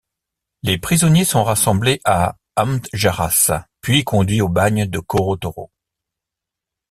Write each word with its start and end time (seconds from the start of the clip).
Les 0.63 0.79
prisonniers 0.79 1.25
sont 1.25 1.43
rassemblés 1.43 2.01
à 2.05 2.35
Amdjarass, 2.55 3.51
puis 3.81 4.03
conduits 4.03 4.41
au 4.41 4.49
bagne 4.49 4.87
de 4.87 4.97
Koro 4.97 5.37
Toro. 5.37 5.69